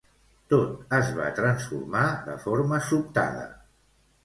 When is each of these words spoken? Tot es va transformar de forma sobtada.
Tot 0.53 0.95
es 0.99 1.11
va 1.17 1.27
transformar 1.41 2.01
de 2.31 2.37
forma 2.47 2.83
sobtada. 2.91 3.49